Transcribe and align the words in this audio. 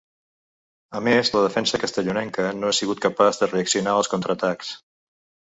A 0.99 1.01
més 1.07 1.29
la 1.35 1.43
defensa 1.43 1.79
castellonenca 1.83 2.47
no 2.63 2.73
ha 2.73 2.77
sigut 2.79 3.03
capaç 3.05 3.41
de 3.43 3.51
reaccionar 3.53 3.95
als 4.01 4.13
contraatacs. 4.17 4.75